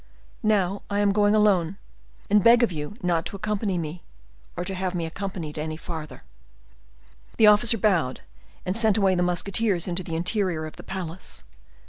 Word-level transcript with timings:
Now, 0.41 0.81
I 0.89 0.99
am 0.99 1.11
going 1.11 1.35
alone, 1.35 1.77
and 2.27 2.43
beg 2.43 2.63
of 2.63 2.71
you 2.71 2.95
not 3.03 3.23
to 3.27 3.35
accompany 3.35 3.77
me, 3.77 4.01
or 4.57 4.63
have 4.67 4.95
me 4.95 5.05
accompanied 5.05 5.59
any 5.59 5.77
further." 5.77 6.23
The 7.37 7.45
officer 7.45 7.77
bowed 7.77 8.21
and 8.65 8.75
sent 8.75 8.97
away 8.97 9.13
the 9.13 9.21
musketeers 9.21 9.87
into 9.87 10.01
the 10.01 10.15
interior 10.15 10.65
of 10.65 10.77
the 10.77 10.81
palace. 10.83 11.43